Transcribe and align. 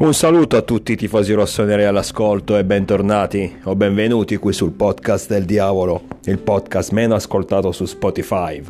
Un 0.00 0.14
saluto 0.14 0.56
a 0.56 0.62
tutti 0.62 0.92
i 0.92 0.96
tifosi 0.96 1.32
rossoneri 1.32 1.82
all'ascolto 1.82 2.56
e 2.56 2.64
bentornati 2.64 3.58
o 3.64 3.74
benvenuti 3.74 4.36
qui 4.36 4.52
sul 4.52 4.70
podcast 4.70 5.28
del 5.28 5.44
diavolo, 5.44 6.02
il 6.26 6.38
podcast 6.38 6.92
meno 6.92 7.16
ascoltato 7.16 7.72
su 7.72 7.84
Spotify. 7.84 8.62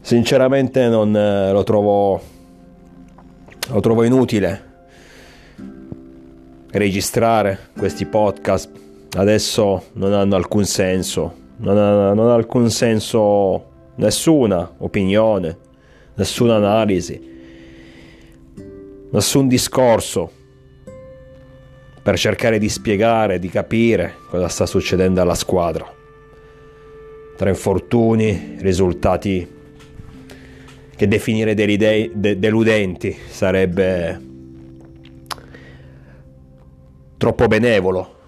Sinceramente 0.00 0.88
non 0.88 1.14
eh, 1.14 1.52
lo 1.52 1.62
trovo 1.64 2.18
lo 3.68 3.80
trovo 3.80 4.04
inutile 4.04 4.70
registrare 6.70 7.58
questi 7.76 8.06
podcast. 8.06 8.70
Adesso 9.18 9.82
non 9.92 10.14
hanno 10.14 10.34
alcun 10.34 10.64
senso, 10.64 11.34
non 11.58 11.76
ha, 11.76 12.14
non 12.14 12.30
ha 12.30 12.34
alcun 12.34 12.70
senso 12.70 13.64
nessuna 13.96 14.76
opinione, 14.78 15.58
nessuna 16.14 16.56
analisi 16.56 17.31
nessun 19.12 19.46
discorso 19.46 20.30
per 22.02 22.18
cercare 22.18 22.58
di 22.58 22.68
spiegare, 22.68 23.38
di 23.38 23.48
capire 23.48 24.14
cosa 24.28 24.48
sta 24.48 24.66
succedendo 24.66 25.20
alla 25.20 25.34
squadra. 25.34 26.00
Tra 27.36 27.48
infortuni, 27.48 28.56
risultati 28.58 29.60
che 30.94 31.08
definire 31.08 31.54
deludenti 31.54 33.16
sarebbe 33.28 34.20
troppo 37.16 37.46
benevolo. 37.46 38.18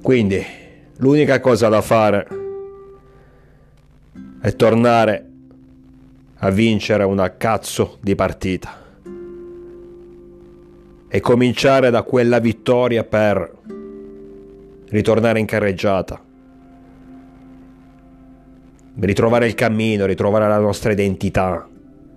Quindi 0.00 0.44
l'unica 0.98 1.40
cosa 1.40 1.68
da 1.68 1.80
fare 1.80 2.26
è 4.40 4.54
tornare 4.54 5.28
a 6.36 6.50
vincere 6.50 7.04
una 7.04 7.36
cazzo 7.36 7.98
di 8.00 8.14
partita 8.14 8.82
e 11.14 11.20
cominciare 11.20 11.90
da 11.90 12.02
quella 12.02 12.40
vittoria 12.40 13.04
per 13.04 13.48
ritornare 14.88 15.38
in 15.38 15.46
carreggiata, 15.46 16.20
ritrovare 18.98 19.46
il 19.46 19.54
cammino, 19.54 20.06
ritrovare 20.06 20.48
la 20.48 20.58
nostra 20.58 20.90
identità, 20.90 21.68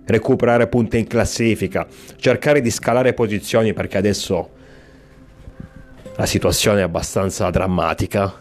recuperare 0.04 0.66
punti 0.66 0.98
in 0.98 1.06
classifica, 1.06 1.86
cercare 2.16 2.60
di 2.60 2.72
scalare 2.72 3.14
posizioni 3.14 3.72
perché 3.72 3.98
adesso 3.98 4.50
la 6.16 6.26
situazione 6.26 6.80
è 6.80 6.82
abbastanza 6.82 7.48
drammatica. 7.50 8.34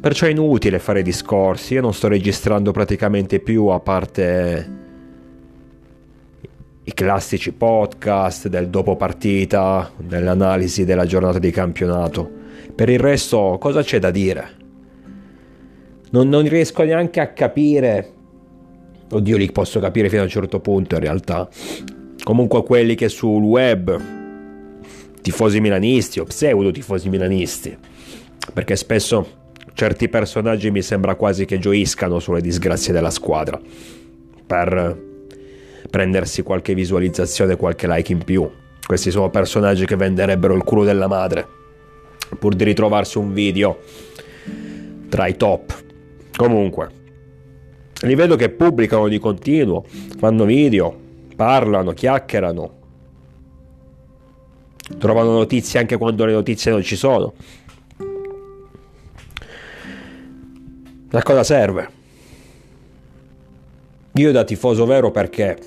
Perciò 0.00 0.24
è 0.24 0.30
inutile 0.30 0.78
fare 0.78 1.02
discorsi, 1.02 1.74
io 1.74 1.82
non 1.82 1.92
sto 1.92 2.08
registrando 2.08 2.72
praticamente 2.72 3.40
più 3.40 3.66
a 3.66 3.78
parte 3.78 4.79
i 6.84 6.94
classici 6.94 7.52
podcast 7.52 8.48
del 8.48 8.68
dopo 8.68 8.96
partita, 8.96 9.90
dell'analisi 9.98 10.84
della 10.84 11.04
giornata 11.04 11.38
di 11.38 11.50
campionato. 11.50 12.28
Per 12.74 12.88
il 12.88 12.98
resto, 12.98 13.58
cosa 13.60 13.82
c'è 13.82 13.98
da 13.98 14.10
dire? 14.10 14.48
Non, 16.10 16.28
non 16.28 16.48
riesco 16.48 16.82
neanche 16.82 17.20
a 17.20 17.28
capire. 17.28 18.12
Oddio, 19.10 19.36
li 19.36 19.52
posso 19.52 19.78
capire 19.78 20.08
fino 20.08 20.22
a 20.22 20.24
un 20.24 20.30
certo 20.30 20.60
punto 20.60 20.94
in 20.94 21.00
realtà. 21.00 21.48
Comunque 22.22 22.64
quelli 22.64 22.94
che 22.94 23.08
sul 23.08 23.42
web, 23.42 24.00
tifosi 25.20 25.60
milanisti 25.60 26.18
o 26.18 26.24
pseudo 26.24 26.70
tifosi 26.70 27.10
milanisti, 27.10 27.76
perché 28.54 28.76
spesso 28.76 29.38
certi 29.74 30.08
personaggi 30.08 30.70
mi 30.70 30.82
sembra 30.82 31.14
quasi 31.14 31.44
che 31.44 31.58
gioiscano 31.58 32.18
sulle 32.18 32.40
disgrazie 32.40 32.92
della 32.92 33.10
squadra. 33.10 33.60
Per 34.46 35.08
prendersi 35.90 36.42
qualche 36.42 36.72
visualizzazione, 36.74 37.56
qualche 37.56 37.88
like 37.88 38.12
in 38.12 38.24
più. 38.24 38.48
Questi 38.86 39.10
sono 39.10 39.28
personaggi 39.28 39.84
che 39.84 39.96
venderebbero 39.96 40.54
il 40.54 40.62
culo 40.62 40.84
della 40.84 41.06
madre, 41.06 41.46
pur 42.38 42.54
di 42.54 42.64
ritrovarsi 42.64 43.18
un 43.18 43.32
video 43.32 43.78
tra 45.08 45.26
i 45.26 45.36
top. 45.36 45.82
Comunque, 46.36 46.90
li 48.02 48.14
vedo 48.14 48.36
che 48.36 48.48
pubblicano 48.48 49.08
di 49.08 49.18
continuo, 49.18 49.84
fanno 50.18 50.44
video, 50.44 50.96
parlano, 51.36 51.92
chiacchierano, 51.92 52.78
trovano 54.98 55.32
notizie 55.32 55.80
anche 55.80 55.96
quando 55.96 56.24
le 56.24 56.32
notizie 56.32 56.70
non 56.70 56.82
ci 56.82 56.96
sono. 56.96 57.34
A 61.12 61.22
cosa 61.22 61.42
serve? 61.42 61.98
Io 64.14 64.32
da 64.32 64.44
tifoso 64.44 64.86
vero 64.86 65.10
perché 65.10 65.58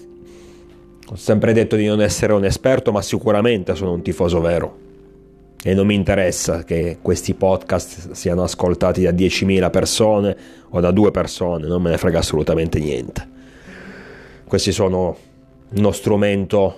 ho 1.13 1.15
sempre 1.15 1.53
detto 1.53 1.75
di 1.75 1.85
non 1.85 2.01
essere 2.01 2.33
un 2.33 2.43
esperto, 2.43 2.91
ma 2.91 3.03
sicuramente 3.03 3.75
sono 3.75 3.91
un 3.91 4.01
tifoso 4.01 4.41
vero. 4.41 4.79
E 5.63 5.75
non 5.75 5.85
mi 5.85 5.93
interessa 5.93 6.63
che 6.63 6.97
questi 7.03 7.35
podcast 7.35 8.13
siano 8.13 8.41
ascoltati 8.41 9.03
da 9.03 9.11
10.000 9.11 9.69
persone 9.69 10.35
o 10.69 10.79
da 10.79 10.89
due 10.89 11.11
persone, 11.11 11.67
non 11.67 11.83
me 11.83 11.91
ne 11.91 11.99
frega 11.99 12.17
assolutamente 12.17 12.79
niente. 12.79 13.29
Questi 14.43 14.71
sono 14.71 15.15
uno 15.75 15.91
strumento, 15.91 16.75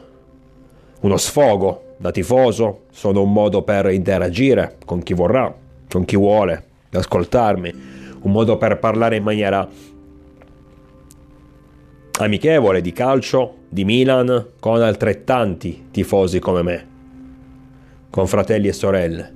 uno 1.00 1.16
sfogo 1.16 1.94
da 1.96 2.12
tifoso, 2.12 2.82
sono 2.92 3.22
un 3.22 3.32
modo 3.32 3.62
per 3.62 3.90
interagire 3.90 4.76
con 4.84 5.02
chi 5.02 5.14
vorrà, 5.14 5.54
con 5.90 6.04
chi 6.04 6.18
vuole 6.18 6.64
ascoltarmi, 6.92 7.74
un 8.20 8.32
modo 8.32 8.58
per 8.58 8.80
parlare 8.80 9.16
in 9.16 9.24
maniera 9.24 9.66
amichevole 12.18 12.82
di 12.82 12.94
calcio 12.94 13.56
di 13.68 13.84
Milan 13.84 14.48
con 14.60 14.82
altrettanti 14.82 15.88
tifosi 15.92 16.40
come 16.40 16.62
me, 16.64 16.88
con 18.10 18.28
fratelli 18.28 18.68
e 18.68 18.74
sorelle. 18.74 19.34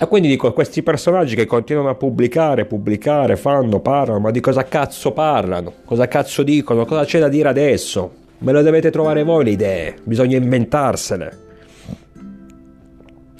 E 0.00 0.06
quindi 0.08 0.26
dico, 0.26 0.52
questi 0.52 0.82
personaggi 0.82 1.36
che 1.36 1.46
continuano 1.46 1.90
a 1.90 1.94
pubblicare, 1.94 2.64
pubblicare, 2.64 3.36
fanno, 3.36 3.78
parlano, 3.78 4.18
ma 4.18 4.30
di 4.32 4.40
cosa 4.40 4.64
cazzo 4.64 5.12
parlano? 5.12 5.72
Cosa 5.84 6.08
cazzo 6.08 6.42
dicono? 6.42 6.84
Cosa 6.84 7.04
c'è 7.04 7.20
da 7.20 7.28
dire 7.28 7.48
adesso? 7.48 8.12
Me 8.38 8.50
lo 8.50 8.62
dovete 8.62 8.90
trovare 8.90 9.22
voi 9.22 9.44
le 9.44 9.50
idee, 9.50 9.94
bisogna 10.02 10.36
inventarsele 10.36 11.50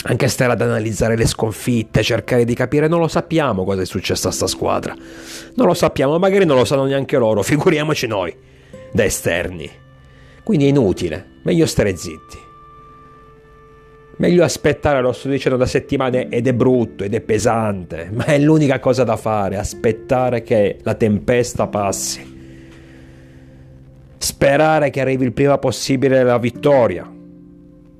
anche 0.05 0.29
stare 0.29 0.53
ad 0.53 0.61
analizzare 0.61 1.17
le 1.17 1.27
sconfitte, 1.27 2.03
cercare 2.03 2.45
di 2.45 2.55
capire, 2.55 2.89
non 2.89 2.99
lo 2.99 3.09
sappiamo 3.09 3.65
cosa 3.65 3.83
è 3.83 3.87
successo 3.87 4.29
a 4.29 4.33
sta 4.33 4.47
squadra. 4.47 4.95
Non 5.55 5.67
lo 5.67 5.75
sappiamo, 5.75 6.19
magari 6.19 6.45
non 6.45 6.57
lo 6.57 6.65
sanno 6.65 6.85
neanche 6.85 7.17
loro, 7.17 7.43
figuriamoci 7.45 8.07
noi, 8.07 8.35
da 8.93 9.05
esterni. 9.05 9.71
Quindi 10.43 10.67
è 10.67 10.69
inutile, 10.69 11.39
meglio 11.45 11.67
stare 11.67 11.97
zitti. 11.97 12.51
Meglio 14.17 14.45
aspettare, 14.45 15.01
lo 15.01 15.13
sto 15.13 15.29
dicendo 15.29 15.57
da 15.57 15.67
settimane 15.67 16.29
ed 16.29 16.47
è 16.47 16.53
brutto 16.53 17.05
ed 17.05 17.15
è 17.15 17.21
pesante, 17.21 18.11
ma 18.13 18.25
è 18.25 18.39
l'unica 18.39 18.79
cosa 18.79 19.05
da 19.05 19.17
fare, 19.17 19.57
aspettare 19.57 20.43
che 20.43 20.79
la 20.83 20.95
tempesta 20.95 21.67
passi. 21.69 22.31
Sperare 24.19 24.91
che 24.91 25.01
arrivi 25.01 25.25
il 25.25 25.33
prima 25.33 25.59
possibile 25.59 26.23
la 26.23 26.39
vittoria 26.39 27.12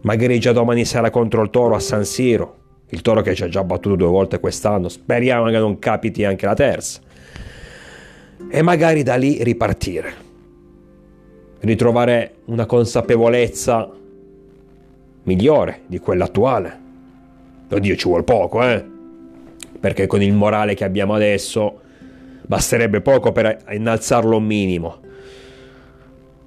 Magari 0.03 0.39
già 0.41 0.53
domani 0.53 0.85
sera 0.85 1.11
contro 1.11 1.43
il 1.43 1.51
Toro 1.51 1.75
a 1.75 1.81
San 1.81 2.05
Siro. 2.05 2.59
Il 2.89 3.03
Toro 3.03 3.23
che 3.23 3.35
ci 3.35 3.45
ha 3.45 3.49
già 3.49 3.63
battuto 3.63 3.95
due 3.95 4.09
volte 4.09 4.41
quest'anno. 4.41 4.89
Speriamo 4.89 5.47
che 5.47 5.59
non 5.59 5.79
capiti 5.79 6.25
anche 6.25 6.45
la 6.47 6.55
terza. 6.55 7.01
E 8.51 8.63
magari 8.63 9.03
da 9.03 9.15
lì 9.15 9.43
ripartire. 9.43 10.15
Ritrovare 11.61 12.35
una 12.47 12.67
consapevolezza 12.67 13.89
migliore 15.23 15.83
di 15.87 15.99
quella 16.01 16.25
attuale. 16.25 16.81
Oddio, 17.71 17.97
ci 17.97 18.09
vuole 18.09 18.25
poco, 18.25 18.63
eh? 18.63 18.85
Perché 19.79 20.07
con 20.07 20.21
il 20.21 20.33
morale 20.33 20.75
che 20.75 20.85
abbiamo 20.85 21.15
adesso 21.15 21.81
basterebbe 22.43 23.01
poco 23.01 23.31
per 23.31 23.65
innalzarlo 23.71 24.37
un 24.37 24.45
minimo. 24.45 25.01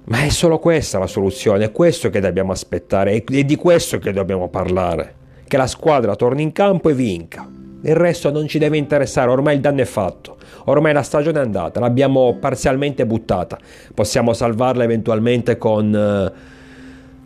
Ma 0.08 0.22
è 0.22 0.28
solo 0.28 0.60
questa 0.60 1.00
la 1.00 1.08
soluzione, 1.08 1.64
è 1.64 1.72
questo 1.72 2.10
che 2.10 2.20
dobbiamo 2.20 2.52
aspettare, 2.52 3.24
è 3.24 3.42
di 3.42 3.56
questo 3.56 3.98
che 3.98 4.12
dobbiamo 4.12 4.48
parlare. 4.48 5.14
Che 5.48 5.56
la 5.56 5.66
squadra 5.66 6.14
torni 6.14 6.42
in 6.42 6.52
campo 6.52 6.90
e 6.90 6.94
vinca. 6.94 7.48
Il 7.82 7.94
resto 7.96 8.30
non 8.30 8.46
ci 8.46 8.58
deve 8.58 8.76
interessare, 8.76 9.30
ormai 9.30 9.56
il 9.56 9.60
danno 9.60 9.80
è 9.80 9.84
fatto. 9.84 10.36
Ormai 10.66 10.92
la 10.92 11.02
stagione 11.02 11.40
è 11.40 11.42
andata, 11.42 11.80
l'abbiamo 11.80 12.36
parzialmente 12.38 13.04
buttata. 13.04 13.58
Possiamo 13.94 14.32
salvarla 14.32 14.84
eventualmente 14.84 15.58
con 15.58 15.92
uh, 15.92 16.38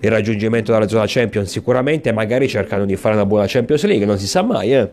il 0.00 0.11
raggiungimento 0.11 0.73
della 0.73 0.88
zona 0.88 1.05
Champions 1.06 1.50
sicuramente, 1.50 2.12
magari 2.12 2.49
cercando 2.49 2.87
di 2.87 2.97
fare 2.97 3.15
una 3.15 3.27
buona 3.27 3.44
Champions 3.47 3.85
League, 3.85 4.06
non 4.06 4.19
si 4.19 4.27
sa 4.27 4.43
mai, 4.43 4.75
eh. 4.75 4.91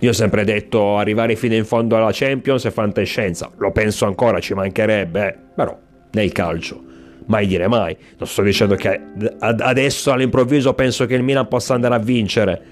Io 0.00 0.10
ho 0.10 0.14
sempre 0.14 0.44
detto 0.44 0.98
arrivare 0.98 1.34
fino 1.34 1.54
in 1.54 1.64
fondo 1.64 1.96
alla 1.96 2.10
Champions 2.12 2.64
è 2.66 2.70
fantascienza, 2.70 3.50
lo 3.56 3.70
penso 3.70 4.04
ancora, 4.04 4.38
ci 4.38 4.52
mancherebbe, 4.54 5.28
eh. 5.28 5.36
però 5.54 5.76
nel 6.12 6.32
calcio 6.32 6.88
mai 7.30 7.46
dire 7.46 7.68
mai. 7.68 7.96
Non 8.18 8.28
sto 8.28 8.42
dicendo 8.42 8.74
che 8.74 9.00
adesso 9.38 10.12
all'improvviso 10.12 10.74
penso 10.74 11.06
che 11.06 11.14
il 11.14 11.22
Milan 11.22 11.48
possa 11.48 11.74
andare 11.74 11.94
a 11.94 11.98
vincere. 11.98 12.62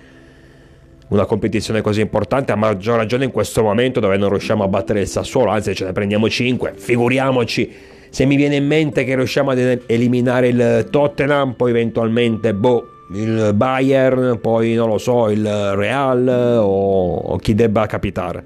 una 1.08 1.25
competizione 1.25 1.81
così 1.81 2.02
importante, 2.02 2.52
a 2.52 2.56
maggior 2.56 2.99
ragione 2.99 3.25
in 3.25 3.31
questo 3.31 3.62
momento 3.62 3.99
dove 3.99 4.19
non 4.19 4.28
riusciamo 4.28 4.62
a 4.62 4.69
battere 4.69 5.00
il 5.00 5.06
Sassuolo, 5.06 5.50
anzi 5.50 5.75
ce 5.75 5.87
ne 5.87 5.93
prendiamo 5.93 6.28
5, 6.28 6.75
figuriamoci 6.76 7.72
se 8.10 8.25
mi 8.26 8.37
viene 8.37 8.56
in 8.56 8.66
mente 8.66 9.05
che 9.05 9.14
riusciamo 9.14 9.50
ad 9.50 9.82
eliminare 9.87 10.49
il 10.49 10.87
Tottenham, 10.90 11.55
poi 11.55 11.70
eventualmente 11.70 12.52
boh, 12.52 12.87
il 13.14 13.52
Bayern, 13.55 14.38
poi 14.40 14.75
non 14.75 14.88
lo 14.88 14.99
so, 14.99 15.31
il 15.31 15.46
Real 15.46 16.26
o, 16.28 17.16
o 17.16 17.37
chi 17.37 17.55
debba 17.55 17.87
capitare. 17.87 18.44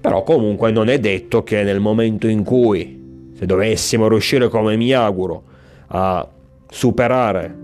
Però 0.00 0.22
comunque 0.22 0.70
non 0.70 0.88
è 0.88 0.98
detto 0.98 1.42
che 1.42 1.62
nel 1.62 1.80
momento 1.80 2.26
in 2.26 2.44
cui, 2.44 3.05
se 3.36 3.44
dovessimo 3.44 4.08
riuscire 4.08 4.48
come 4.48 4.76
mi 4.76 4.92
auguro, 4.92 5.42
a 5.88 6.26
superare 6.70 7.54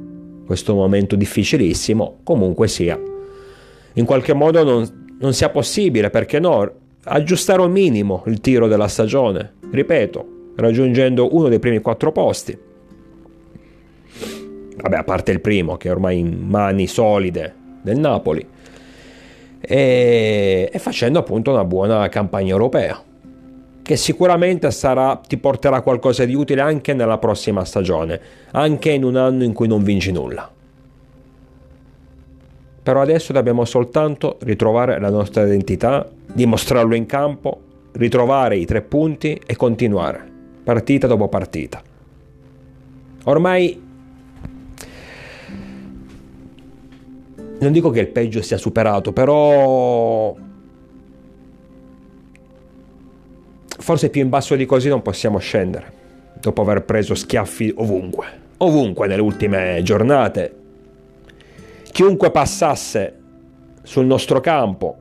questo 0.45 0.75
momento 0.75 1.17
difficilissimo, 1.17 2.19
comunque 2.23 2.69
sia, 2.69 3.01
in 3.95 4.05
qualche 4.05 4.35
modo 4.35 4.63
non, 4.65 5.15
non 5.19 5.33
sia 5.33 5.49
possibile, 5.49 6.11
perché 6.11 6.39
no, 6.39 6.71
aggiustare 7.05 7.63
un 7.63 7.71
minimo 7.71 8.23
il 8.27 8.41
tiro 8.41 8.69
della 8.69 8.87
stagione, 8.87 9.55
ripeto, 9.71 10.27
raggiungendo 10.57 11.35
uno 11.35 11.49
dei 11.49 11.59
primi 11.59 11.81
quattro 11.81 12.13
posti. 12.13 12.59
Vabbè, 14.77 14.97
a 14.97 15.05
parte 15.05 15.33
il 15.33 15.41
primo, 15.41 15.79
che 15.79 15.89
è 15.89 15.91
ormai 15.91 16.19
in 16.19 16.49
mani 16.49 16.87
solide 16.87 17.55
del 17.81 17.99
Napoli, 17.99 18.47
e, 19.59 20.69
e 20.71 20.79
facendo 20.79 21.19
appunto 21.19 21.51
una 21.51 21.65
buona 21.65 22.09
campagna 22.11 22.51
europea 22.51 23.03
che 23.83 23.97
sicuramente 23.97 24.71
sarà, 24.71 25.21
ti 25.27 25.37
porterà 25.37 25.83
qualcosa 25.83 26.25
di 26.25 26.35
utile 26.35 26.61
anche 26.61 26.95
nella 26.95 27.19
prossima 27.19 27.65
stagione, 27.65 28.21
anche 28.53 28.91
in 28.91 29.03
un 29.03 29.17
anno 29.17 29.43
in 29.43 29.53
cui 29.53 29.67
non 29.67 29.83
vinci 29.83 30.13
nulla. 30.13 30.51
Però 32.83 33.01
adesso 33.01 33.33
dobbiamo 33.33 33.65
soltanto 33.65 34.39
ritrovare 34.43 34.99
la 34.99 35.11
nostra 35.11 35.45
identità, 35.45 36.09
dimostrarlo 36.33 36.95
in 36.95 37.07
campo, 37.07 37.61
ritrovare 37.93 38.57
i 38.57 38.65
tre 38.65 38.83
punti 38.83 39.41
e 39.45 39.57
continuare, 39.57 40.25
partita 40.65 41.07
dopo 41.07 41.29
partita. 41.29 41.83
Ormai 43.25 43.91
non 47.61 47.71
dico 47.71 47.91
che 47.91 48.01
il 48.01 48.09
peggio 48.09 48.43
sia 48.43 48.57
superato, 48.59 49.13
però 49.13 50.35
forse 53.83 54.11
più 54.11 54.23
in 54.23 54.29
basso 54.29 54.55
di 54.55 54.65
così 54.65 54.89
non 54.89 55.03
possiamo 55.03 55.39
scendere, 55.39 55.93
dopo 56.41 56.63
aver 56.63 56.85
preso 56.85 57.15
schiaffi 57.15 57.73
ovunque, 57.77 58.27
ovunque 58.59 59.09
nelle 59.09 59.21
ultime 59.21 59.81
giornate. 59.83 60.55
Chiunque 61.91 62.31
passasse 62.31 63.19
sul 63.83 64.07
nostro 64.07 64.41
campo 64.41 64.97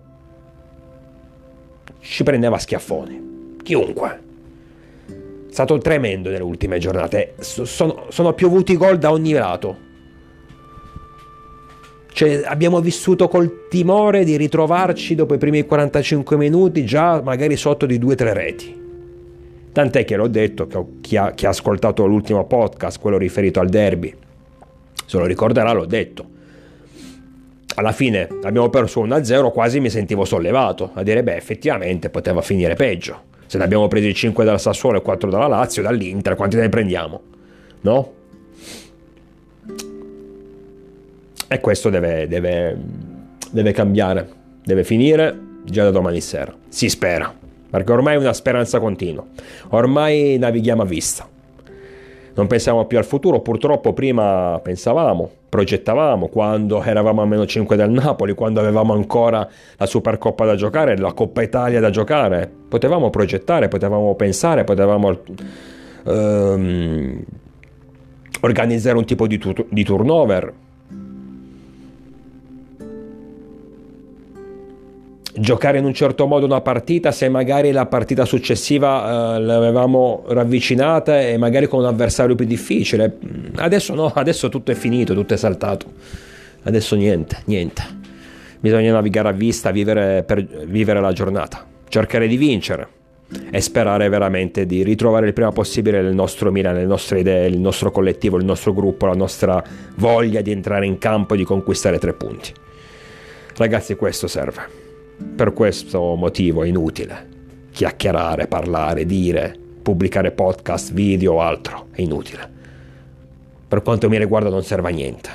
ci 2.00 2.24
prendeva 2.24 2.58
schiaffoni, 2.58 3.58
chiunque. 3.62 4.20
È 5.08 5.54
stato 5.54 5.78
tremendo 5.78 6.30
nelle 6.30 6.44
ultime 6.44 6.80
giornate, 6.80 7.36
sono, 7.40 8.06
sono 8.10 8.34
piovuti 8.34 8.76
gol 8.76 8.98
da 8.98 9.12
ogni 9.12 9.34
lato. 9.34 9.90
Cioè, 12.22 12.44
abbiamo 12.46 12.82
vissuto 12.82 13.28
col 13.28 13.68
timore 13.68 14.24
di 14.24 14.38
ritrovarci 14.38 15.16
dopo 15.16 15.34
i 15.34 15.40
primi 15.40 15.66
45 15.66 16.38
minuti 16.38 16.86
già 16.86 17.20
magari 17.20 17.56
sotto 17.56 17.88
di 17.88 17.98
2-3 17.98 18.34
reti. 18.34 18.82
Tant'è 19.72 20.06
che 20.06 20.16
l'ho 20.16 20.28
detto, 20.28 20.68
che 20.68 20.86
chi 21.02 21.18
ha, 21.18 21.32
chi 21.32 21.48
ha 21.48 21.50
ascoltato 21.50 22.06
l'ultimo 22.06 22.46
podcast, 22.46 23.00
quello 23.00 23.18
riferito 23.18 23.60
al 23.60 23.70
derby, 23.70 24.14
se 25.04 25.18
lo 25.18 25.26
ricorderà 25.26 25.72
l'ho 25.72 25.88
detto. 25.88 26.26
Alla 27.74 27.92
fine 27.92 28.28
abbiamo 28.44 28.70
perso 28.70 29.04
1-0, 29.04 29.52
quasi 29.52 29.80
mi 29.80 29.90
sentivo 29.90 30.24
sollevato, 30.24 30.92
a 30.94 31.02
dire 31.02 31.24
beh 31.24 31.36
effettivamente 31.36 32.12
poteva 32.12 32.42
finire 32.42 32.76
peggio. 32.76 33.20
Se 33.48 33.58
ne 33.58 33.64
abbiamo 33.64 33.88
presi 33.88 34.14
5 34.14 34.46
dal 34.46 34.60
Sassuolo 34.60 35.00
e 35.00 35.02
4 35.02 35.28
dalla 35.28 35.48
Lazio, 35.48 35.82
dall'Inter, 35.82 36.36
quanti 36.36 36.58
ne 36.58 36.70
prendiamo? 36.70 37.22
No? 37.82 38.14
E 41.54 41.60
questo 41.60 41.90
deve, 41.90 42.30
deve, 42.30 42.78
deve 43.52 43.74
cambiare, 43.74 44.26
deve 44.64 44.86
finire 44.86 45.38
già 45.66 45.84
da 45.84 45.92
domani 45.92 46.22
sera. 46.22 46.56
Si 46.70 46.88
spera, 46.88 47.30
perché 47.70 47.92
ormai 47.92 48.16
è 48.16 48.18
una 48.18 48.32
speranza 48.32 48.80
continua. 48.80 49.26
Ormai 49.72 50.38
navighiamo 50.38 50.82
a 50.82 50.86
vista. 50.86 51.28
Non 52.36 52.48
pensiamo 52.48 52.86
più 52.86 52.98
al 52.98 53.04
futuro, 53.04 53.42
purtroppo 53.42 53.92
prima 53.92 54.62
pensavamo, 54.64 55.30
progettavamo 55.50 56.30
quando 56.30 56.82
eravamo 56.82 57.22
a 57.22 57.26
meno 57.26 57.46
5 57.46 57.76
del 57.76 57.90
Napoli, 57.90 58.34
quando 58.34 58.62
avevamo 58.62 58.94
ancora 58.94 59.46
la 59.76 59.86
Supercoppa 59.86 60.46
da 60.46 60.56
giocare, 60.56 60.98
la 60.98 61.12
Coppa 61.12 61.42
Italia 61.42 61.82
da 61.82 61.90
giocare. 61.90 62.50
Potevamo 62.70 63.10
progettare, 63.10 63.68
potevamo 63.68 64.16
pensare, 64.16 64.64
potevamo 64.64 65.20
ehm, 66.06 67.24
organizzare 68.40 68.98
un 68.98 69.04
tipo 69.04 69.28
di, 69.28 69.38
tu- 69.38 69.66
di 69.70 69.84
turnover 69.84 70.61
giocare 75.34 75.78
in 75.78 75.86
un 75.86 75.94
certo 75.94 76.26
modo 76.26 76.46
una 76.46 76.62
partita 76.62 77.12
se 77.12 77.30
magari 77.30 77.72
la 77.72 77.86
partita 77.86 78.26
successiva 78.26 79.36
eh, 79.36 79.40
l'avevamo 79.40 80.24
ravvicinata 80.28 81.22
e 81.22 81.38
magari 81.38 81.68
con 81.68 81.80
un 81.80 81.86
avversario 81.86 82.36
più 82.36 82.46
difficile. 82.46 83.18
Adesso 83.56 83.94
no, 83.94 84.12
adesso 84.14 84.50
tutto 84.50 84.72
è 84.72 84.76
finito, 84.76 85.14
tutto 85.14 85.34
è 85.34 85.38
saltato. 85.38 85.86
Adesso 86.64 86.96
niente, 86.96 87.38
niente. 87.46 87.84
Bisogna 88.60 88.92
navigare 88.92 89.30
a 89.30 89.32
vista, 89.32 89.72
vivere, 89.72 90.24
per 90.24 90.44
vivere 90.44 91.02
la 91.02 91.12
giornata, 91.12 91.66
cercare 91.88 92.28
di 92.28 92.38
vincere 92.38 92.88
e 93.50 93.62
sperare 93.62 94.10
veramente 94.10 94.66
di 94.66 94.84
ritrovare 94.84 95.28
il 95.28 95.34
prima 95.34 95.52
possibile 95.52 96.00
il 96.00 96.14
nostro 96.14 96.52
Milan, 96.52 96.76
le 96.76 96.86
nostre 96.86 97.22
idee, 97.22 97.48
il 97.48 97.60
nostro 97.60 97.90
collettivo, 97.90 98.38
il 98.38 98.46
nostro 98.46 98.74
gruppo, 98.74 99.06
la 99.08 99.14
nostra 99.14 99.64
voglia 99.96 100.42
di 100.42 100.52
entrare 100.52 100.86
in 100.86 100.98
campo 100.98 101.34
e 101.34 101.38
di 101.38 101.44
conquistare 101.44 101.98
tre 101.98 102.14
punti. 102.14 102.54
Ragazzi, 103.56 103.96
questo 103.96 104.28
serve. 104.28 104.81
Per 105.36 105.54
questo 105.54 106.16
motivo 106.16 106.64
è 106.64 106.68
inutile 106.68 107.30
chiacchierare, 107.72 108.48
parlare, 108.48 109.06
dire, 109.06 109.58
pubblicare 109.82 110.32
podcast, 110.32 110.94
video 110.94 111.34
o 111.34 111.42
altro. 111.42 111.88
È 111.92 112.02
inutile. 112.02 112.60
Per 113.68 113.82
quanto 113.82 114.10
mi 114.10 114.18
riguarda 114.18 114.50
non 114.50 114.64
serve 114.64 114.90
a 114.90 114.92
niente. 114.92 115.30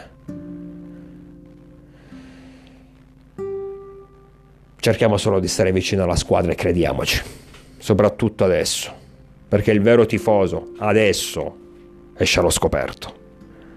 Cerchiamo 4.76 5.16
solo 5.16 5.40
di 5.40 5.48
stare 5.48 5.72
vicino 5.72 6.04
alla 6.04 6.14
squadra 6.14 6.52
e 6.52 6.54
crediamoci, 6.54 7.20
soprattutto 7.78 8.44
adesso, 8.44 8.92
perché 9.48 9.72
il 9.72 9.80
vero 9.80 10.06
tifoso 10.06 10.74
adesso 10.78 11.56
esce 12.16 12.38
allo 12.38 12.50
scoperto, 12.50 13.14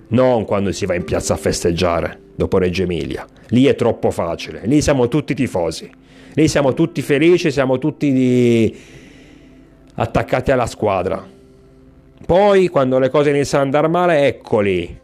non 0.10 0.46
quando 0.46 0.72
si 0.72 0.86
va 0.86 0.94
in 0.94 1.04
piazza 1.04 1.34
a 1.34 1.38
festeggiare 1.38 2.28
dopo 2.40 2.58
Reggio 2.58 2.84
Emilia. 2.84 3.28
Lì 3.50 3.66
è 3.66 3.76
troppo 3.76 4.12
facile, 4.12 4.62
lì 4.64 4.82
siamo 4.82 5.10
tutti 5.10 5.34
tifosi. 5.36 5.92
Lì 6.36 6.48
siamo 6.48 6.74
tutti 6.74 7.02
felici, 7.02 7.52
siamo 7.52 7.78
tutti 7.80 8.14
di... 8.14 8.80
attaccati 9.96 10.52
alla 10.52 10.68
squadra. 10.68 11.22
Poi, 12.26 12.70
quando 12.70 12.98
le 12.98 13.10
cose 13.10 13.32
iniziano 13.32 13.66
ad 13.66 13.74
andare 13.74 13.92
male, 13.92 14.26
eccoli, 14.26 14.98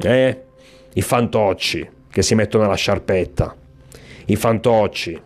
eh? 0.00 0.42
i 0.94 1.02
fantocci 1.02 1.88
che 2.10 2.22
si 2.22 2.34
mettono 2.34 2.66
la 2.66 2.76
sciarpetta, 2.76 3.54
i 4.26 4.36
fantocci 4.36 5.20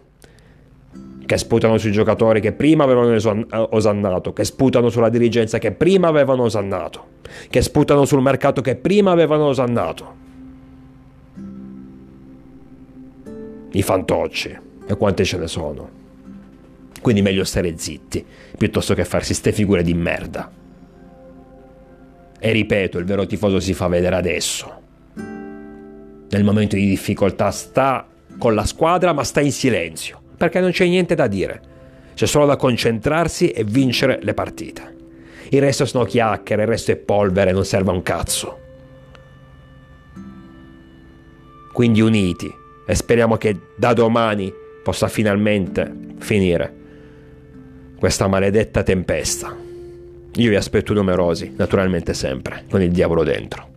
che 1.24 1.38
sputano 1.38 1.78
sui 1.78 1.92
giocatori 1.92 2.40
che 2.40 2.52
prima 2.52 2.82
avevano 2.82 3.14
osannato, 3.70 4.32
che 4.32 4.44
sputano 4.44 4.88
sulla 4.88 5.08
dirigenza 5.08 5.58
che 5.58 5.70
prima 5.70 6.08
avevano 6.08 6.42
osannato, 6.42 7.04
che 7.48 7.62
sputano 7.62 8.04
sul 8.06 8.22
mercato 8.22 8.60
che 8.60 8.74
prima 8.74 9.12
avevano 9.12 9.44
osannato. 9.44 10.22
I 13.74 13.82
fantocci 13.82 14.56
e 14.86 14.96
quante 14.96 15.24
ce 15.24 15.36
ne 15.36 15.48
sono. 15.48 15.90
Quindi 17.00 17.22
meglio 17.22 17.42
stare 17.42 17.76
zitti, 17.76 18.24
piuttosto 18.56 18.94
che 18.94 19.04
farsi 19.04 19.34
ste 19.34 19.50
figure 19.50 19.82
di 19.82 19.94
merda. 19.94 20.50
E 22.38 22.52
ripeto, 22.52 22.98
il 22.98 23.04
vero 23.04 23.26
tifoso 23.26 23.58
si 23.58 23.74
fa 23.74 23.88
vedere 23.88 24.14
adesso. 24.14 24.82
Nel 25.16 26.44
momento 26.44 26.76
di 26.76 26.86
difficoltà 26.86 27.50
sta 27.50 28.06
con 28.38 28.54
la 28.54 28.64
squadra, 28.64 29.12
ma 29.12 29.24
sta 29.24 29.40
in 29.40 29.52
silenzio, 29.52 30.20
perché 30.36 30.60
non 30.60 30.70
c'è 30.70 30.86
niente 30.86 31.16
da 31.16 31.26
dire. 31.26 31.72
C'è 32.14 32.26
solo 32.26 32.46
da 32.46 32.56
concentrarsi 32.56 33.50
e 33.50 33.64
vincere 33.64 34.20
le 34.22 34.34
partite. 34.34 34.96
Il 35.48 35.60
resto 35.60 35.84
sono 35.84 36.04
chiacchiere, 36.04 36.62
il 36.62 36.68
resto 36.68 36.92
è 36.92 36.96
polvere, 36.96 37.50
non 37.50 37.64
serve 37.64 37.90
a 37.90 37.94
un 37.94 38.02
cazzo. 38.02 38.58
Quindi 41.72 42.00
uniti 42.00 42.62
e 42.86 42.94
speriamo 42.94 43.36
che 43.36 43.56
da 43.76 43.92
domani 43.92 44.52
possa 44.82 45.08
finalmente 45.08 45.90
finire 46.18 46.72
questa 47.98 48.26
maledetta 48.26 48.82
tempesta. 48.82 49.56
Io 50.36 50.50
vi 50.50 50.56
aspetto 50.56 50.92
numerosi, 50.92 51.54
naturalmente 51.56 52.12
sempre, 52.12 52.64
con 52.68 52.82
il 52.82 52.90
diavolo 52.90 53.22
dentro. 53.22 53.73